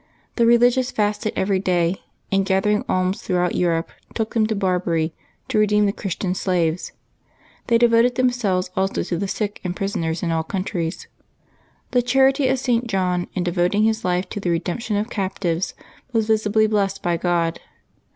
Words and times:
The 0.35 0.47
religious 0.47 0.89
fasted 0.89 1.31
every 1.35 1.59
day, 1.59 2.01
and 2.31 2.43
gather 2.43 2.71
ing 2.71 2.83
alms 2.89 3.21
throughout 3.21 3.53
Europe 3.53 3.91
took 4.15 4.33
them 4.33 4.47
to 4.47 4.55
Barbary, 4.55 5.13
to 5.49 5.59
re 5.59 5.67
deem 5.67 5.85
the 5.85 5.93
Christian 5.93 6.33
slaves. 6.33 6.91
They 7.67 7.77
devoted 7.77 8.15
themselves 8.15 8.71
also 8.75 9.03
to 9.03 9.17
the 9.19 9.27
sick 9.27 9.61
and 9.63 9.75
prisoners 9.75 10.23
in 10.23 10.31
all 10.31 10.41
countries. 10.41 11.07
The 11.91 12.01
charity 12.01 12.47
of 12.47 12.57
St. 12.57 12.87
John 12.87 13.27
in 13.35 13.43
devoting 13.43 13.83
his 13.83 14.03
life 14.03 14.27
to 14.29 14.39
the 14.39 14.49
redemption 14.49 14.95
of 14.97 15.11
cap 15.11 15.39
tives 15.39 15.75
was 16.13 16.25
visibly 16.25 16.65
blessed 16.65 17.03
by 17.03 17.17
God. 17.17 17.59